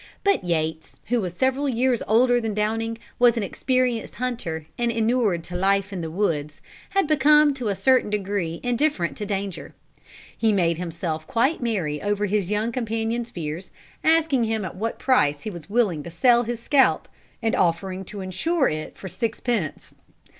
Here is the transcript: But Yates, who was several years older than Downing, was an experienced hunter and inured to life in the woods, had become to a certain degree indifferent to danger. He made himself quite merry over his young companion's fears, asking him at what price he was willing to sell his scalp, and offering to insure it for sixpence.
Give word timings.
But 0.23 0.43
Yates, 0.43 0.99
who 1.09 1.21
was 1.21 1.35
several 1.35 1.69
years 1.69 2.01
older 2.07 2.41
than 2.41 2.55
Downing, 2.55 2.97
was 3.19 3.37
an 3.37 3.43
experienced 3.43 4.15
hunter 4.15 4.65
and 4.75 4.91
inured 4.91 5.43
to 5.43 5.55
life 5.55 5.93
in 5.93 6.01
the 6.01 6.09
woods, 6.09 6.59
had 6.89 7.05
become 7.05 7.53
to 7.53 7.67
a 7.67 7.75
certain 7.75 8.09
degree 8.09 8.59
indifferent 8.63 9.15
to 9.17 9.27
danger. 9.27 9.75
He 10.35 10.51
made 10.53 10.79
himself 10.79 11.27
quite 11.27 11.61
merry 11.61 12.01
over 12.01 12.25
his 12.25 12.49
young 12.49 12.71
companion's 12.71 13.29
fears, 13.29 13.69
asking 14.03 14.45
him 14.45 14.65
at 14.65 14.75
what 14.75 14.97
price 14.97 15.41
he 15.41 15.51
was 15.51 15.69
willing 15.69 16.01
to 16.01 16.09
sell 16.09 16.41
his 16.45 16.59
scalp, 16.59 17.07
and 17.39 17.55
offering 17.55 18.03
to 18.05 18.21
insure 18.21 18.67
it 18.69 18.97
for 18.97 19.07
sixpence. 19.07 19.93